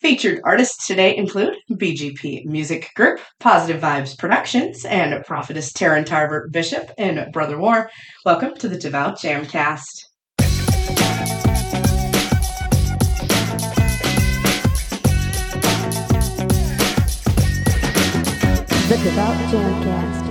[0.00, 6.92] Featured artists today include BGP Music Group, Positive Vibez Productions, and Prophetess Taryn Tarver Bishop
[6.96, 7.90] and Brutha War.
[8.24, 10.04] Welcome to the Devout Jamcast.
[18.86, 20.28] The Devout Jamcast.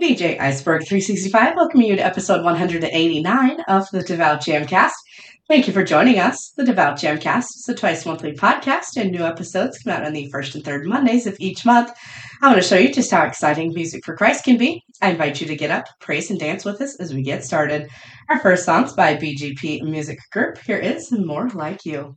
[0.00, 4.92] DJ Iceberg 365 welcoming you to episode 189 of the Devout Jamcast.
[5.48, 6.50] Thank you for joining us.
[6.56, 10.28] The Devout Jamcast is a twice monthly podcast, and new episodes come out on the
[10.32, 11.92] first and third Mondays of each month.
[12.42, 14.82] I want to show you just how exciting music for Christ can be.
[15.00, 17.88] I invite you to get up, praise, and dance with us as we get started.
[18.28, 20.58] Our first song's by BGP Music Group.
[20.58, 22.16] Here is More Like You.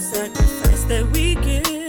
[0.00, 1.79] sacrifice that we give.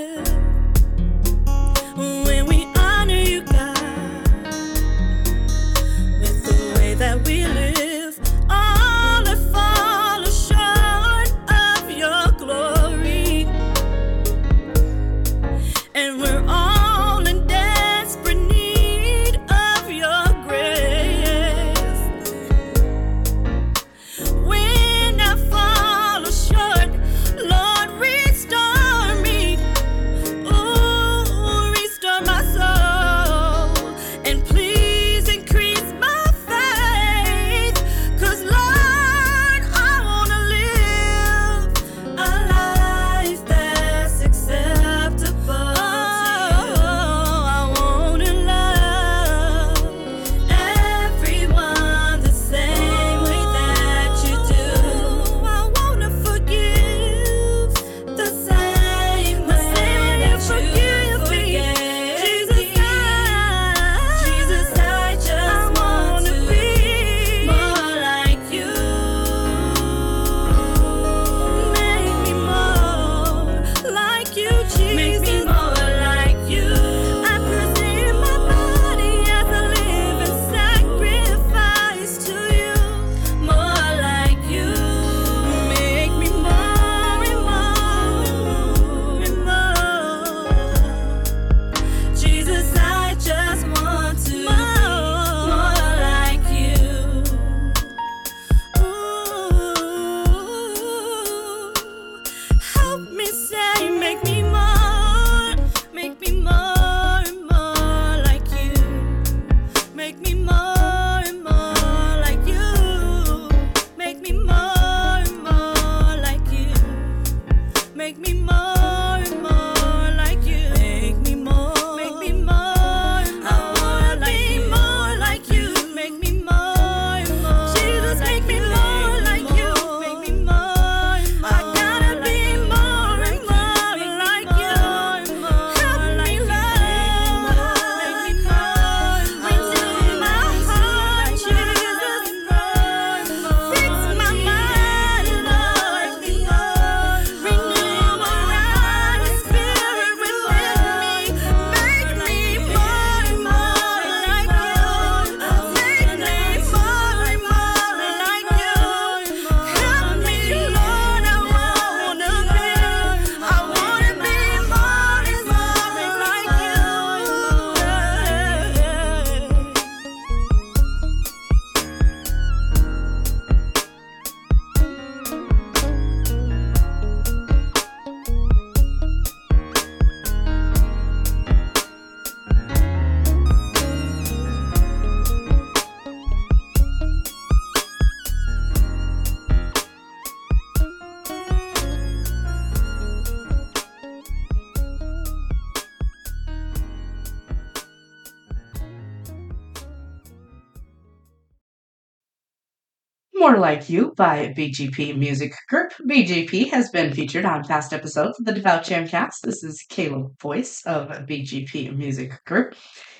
[203.42, 205.94] More Like You by BGP Music Group.
[206.08, 209.42] BGP has been featured on past episodes of the Devout Jamcast.
[209.42, 212.76] This is Caleb Voice of BGP Music Group.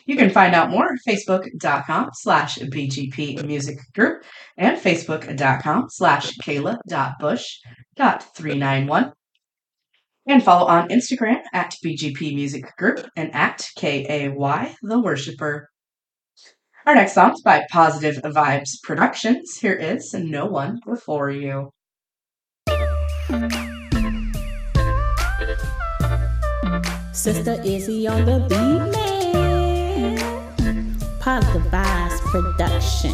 [0.06, 4.24] You can find out more at facebook.com slash BGP Music Group
[4.58, 9.14] and facebook.com slash kayla.bush.391.
[10.28, 14.28] And follow on Instagram at BGP Music Group and at KAY
[14.84, 15.71] The Worshipper.
[16.84, 19.56] Our next song is by Positive Vibez Productions.
[19.58, 21.70] Here is No One Before You.
[27.14, 28.82] Sister Izzy on the beat,
[30.58, 30.98] man.
[31.20, 33.14] Positive Vibez Production.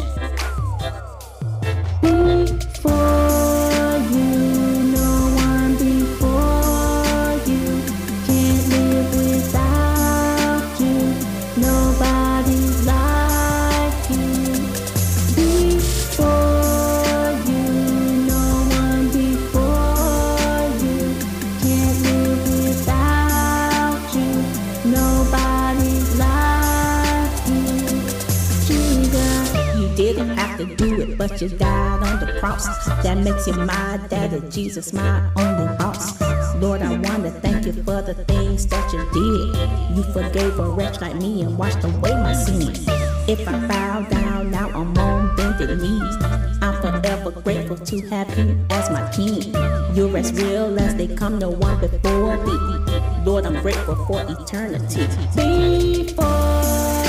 [31.40, 32.66] You died on the cross.
[33.02, 36.20] That makes you my daddy, Jesus, my only boss.
[36.56, 39.96] Lord, I want to thank you for the things that you did.
[39.96, 42.86] You forgave a wretch like me and washed away my sins.
[43.28, 46.16] If I bow down, now I'm on bended knees.
[46.60, 49.54] I'm forever grateful to have you as my king.
[49.94, 53.22] You're as real as they come, no one before thee.
[53.24, 55.06] Lord, I'm grateful for eternity.
[55.36, 57.07] Before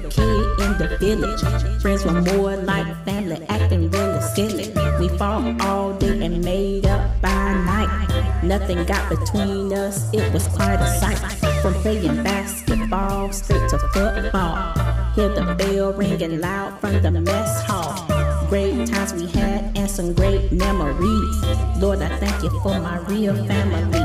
[0.00, 4.72] little kid in the village, friends were more like family, acting really silly.
[4.98, 8.40] We fought all day and made up by night.
[8.42, 11.18] Nothing got between us, it was quite a sight.
[11.62, 14.72] From playing basketball straight to football.
[15.14, 18.06] Hear the bell ringing loud from the mess hall.
[18.48, 21.36] Great times we had and some great memories.
[21.78, 24.00] Lord, I thank you for my real family.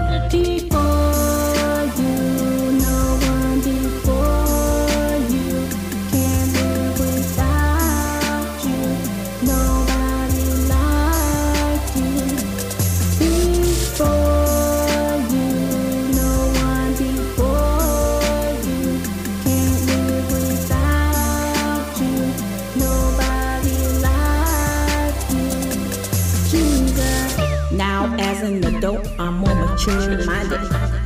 [29.86, 30.62] Mature minded.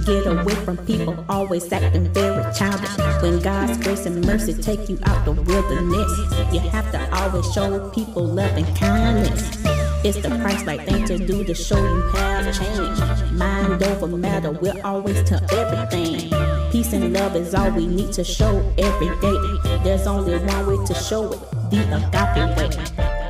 [0.05, 2.97] Get away from people always acting very childish.
[3.21, 7.89] When God's grace and mercy take you out the wilderness, you have to always show
[7.89, 9.57] people love and kindness.
[10.03, 13.33] It's the price like thing to do to show you have changed.
[13.33, 16.29] Mind over matter, we'll always tell everything.
[16.71, 19.79] Peace and love is all we need to show every day.
[19.83, 22.69] There's only one way to show it, the agape way.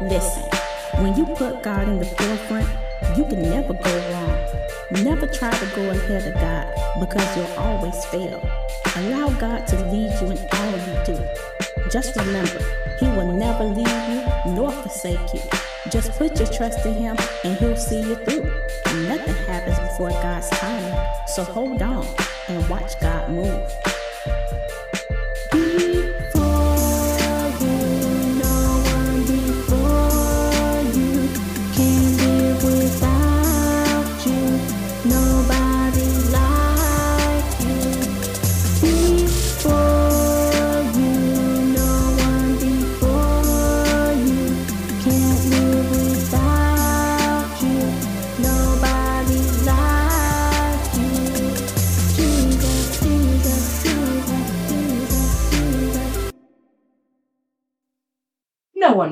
[0.09, 0.43] Listen,
[1.03, 2.69] when you put God in the forefront,
[3.17, 4.38] you can never go wrong.
[4.91, 8.41] Never try to go ahead of God because you'll always fail.
[8.95, 11.89] Allow God to lead you in all you do.
[11.91, 12.59] Just remember,
[12.99, 15.41] He will never leave you nor forsake you.
[15.91, 18.51] Just put your trust in Him and He'll see you through.
[19.07, 22.07] Nothing happens before God's timing, so hold on
[22.47, 23.88] and watch God move.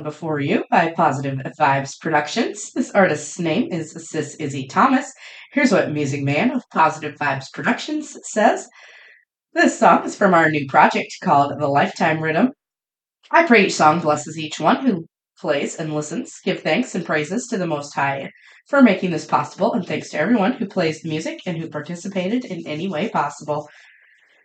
[0.03, 2.71] Before You by Positive Vibez Productions.
[2.73, 5.11] This artist's name is Sis Izzy Thomas.
[5.51, 8.67] Here's what Music Man of Positive Vibes Productions says.
[9.53, 12.51] This song is from our new project called The Lifetime Rhythm.
[13.31, 15.05] I pray each song blesses each one who
[15.39, 16.39] plays and listens.
[16.43, 18.31] Give thanks and praises to the Most High
[18.67, 22.45] for making this possible, and thanks to everyone who plays the music and who participated
[22.45, 23.69] in any way possible.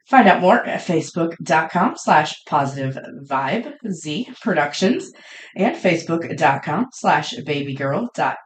[0.09, 5.11] Find out more at facebook.com slash positive vibe z productions
[5.57, 8.37] and facebook.com slash babygirl dot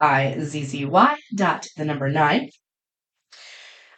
[0.00, 2.48] I Z Z Y dot the number nine.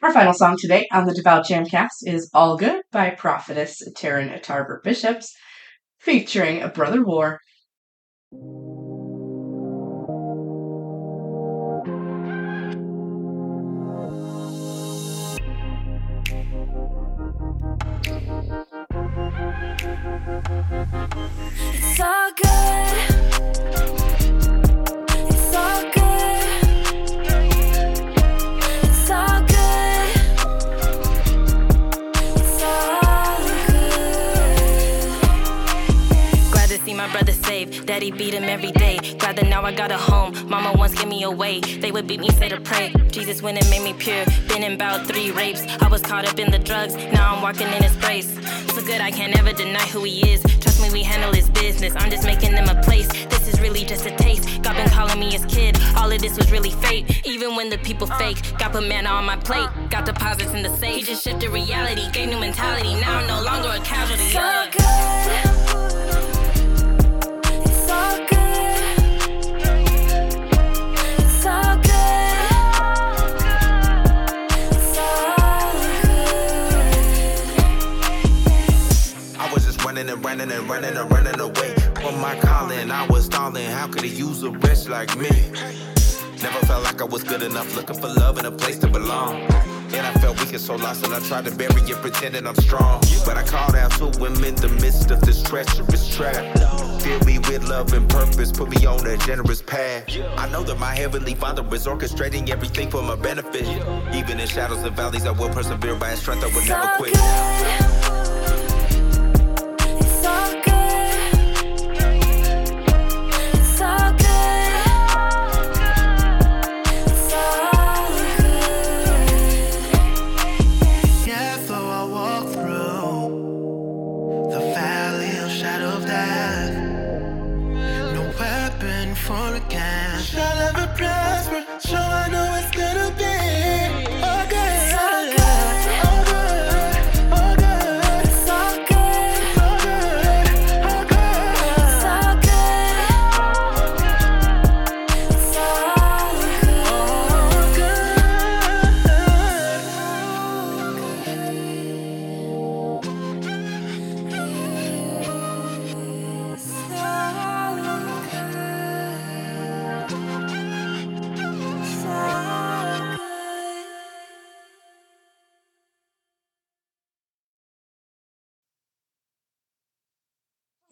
[0.03, 4.81] Our final song today on the Devout Jamcast is All Good by Prophetess Taryn Tarver
[4.83, 5.33] Bishops,
[6.01, 7.39] featuring Brutha War.
[37.67, 37.87] Safe.
[37.87, 38.99] Daddy beat him every day.
[39.19, 40.33] Glad that now I got a home.
[40.49, 41.61] Mama once gave me away.
[41.61, 42.93] They would beat me, say to pray.
[43.11, 44.25] Jesus went and made me pure.
[44.49, 45.63] Been in about three rapes.
[45.81, 46.95] I was caught up in the drugs.
[46.97, 48.31] Now I'm walking in his grace.
[48.75, 50.43] So good I can't ever deny who he is.
[50.61, 51.95] Trust me, we handle his business.
[51.97, 53.09] I'm just making them a place.
[53.27, 54.63] This is really just a taste.
[54.63, 55.79] God been calling me his kid.
[55.97, 57.27] All of this was really fake.
[57.27, 58.39] Even when the people fake.
[58.59, 59.69] God put manna on my plate.
[59.91, 60.97] Got deposits in the safe.
[60.97, 62.11] He just shifted reality.
[62.13, 62.95] Gave new mentality.
[63.01, 64.37] Now I'm no longer a casualty.
[64.37, 65.52] All good.
[80.73, 82.91] Running and running away from my calling.
[82.91, 83.67] I was stalling.
[83.67, 85.29] How could he use a wretch like me?
[86.43, 89.43] Never felt like I was good enough, looking for love and a place to belong.
[89.97, 92.55] And I felt weak and so lost, and I tried to bury it, pretending I'm
[92.55, 93.03] strong.
[93.27, 96.43] But I called out to him in the midst of this treacherous trap.
[97.03, 100.05] Fill me with love and purpose, put me on a generous path.
[100.39, 103.67] I know that my heavenly Father is orchestrating everything for my benefit.
[104.15, 106.45] Even in shadows and valleys, I will persevere by His strength.
[106.45, 108.22] I will never quit.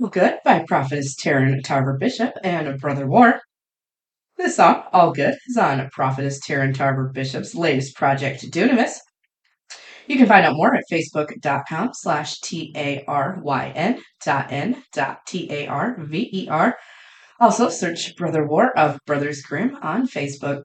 [0.00, 3.38] All Good by Prophetess Taryn Tarver Bishop and Brutha War.
[4.38, 8.94] This song, All Good, is on Prophetess Taryn Tarver Bishop's latest project, Dunamis.
[10.06, 16.78] You can find out more at facebook.com slash T-A-R-Y-N dot N dot T-A-R-V-E-R.
[17.38, 20.62] Also, search Brutha War of Brothers Grimm on Facebook.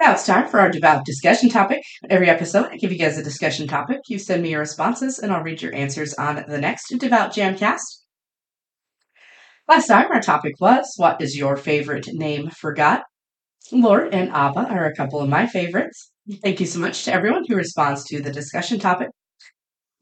[0.00, 1.82] Now it's time for our devout discussion topic.
[2.08, 3.98] Every episode, I give you guys a discussion topic.
[4.08, 7.82] You send me your responses, and I'll read your answers on the next Devout Jamcast.
[9.68, 13.02] Last time, our topic was What is your favorite name for God?
[13.72, 16.10] Lord and Abba are a couple of my favorites.
[16.42, 19.08] Thank you so much to everyone who responds to the discussion topic.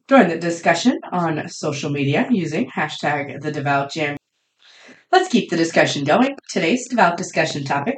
[0.08, 4.16] Join the discussion on social media using hashtag the Devout Jam.
[5.10, 6.36] Let's keep the discussion going.
[6.52, 7.96] Today's devout discussion topic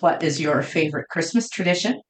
[0.00, 2.00] What is your favorite Christmas tradition?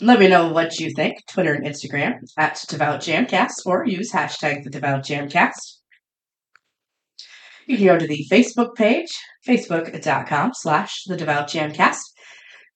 [0.00, 1.16] Let me know what you think.
[1.30, 5.52] Twitter and Instagram at Devout Jamcast or use hashtag the Devout Jamcast.
[7.66, 9.08] You can go to the Facebook page,
[9.46, 12.00] facebook.com slash the Devout Jamcast.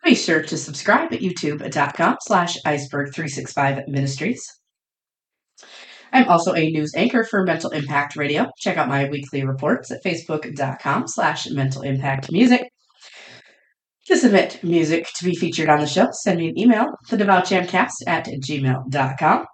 [0.04, 4.40] Be sure to subscribe at youtube.com slash iceberg365 ministries.
[6.12, 8.47] I'm also a news anchor for Mental Impact Radio.
[8.58, 12.70] Check out my weekly reports at facebook.com slash mental impact music.
[14.09, 18.25] To submit music to be featured on the show, send me an email, thedevoutjamcast at
[18.25, 19.47] gmail.com.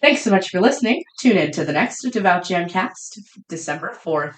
[0.00, 1.04] Thanks so much for listening.
[1.20, 4.34] Tune in to the next Devout Jamcast, December 4th.